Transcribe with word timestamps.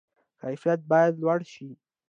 کیفیت 0.41 0.79
باید 0.91 1.13
لوړ 1.23 1.39
شي 1.53 1.69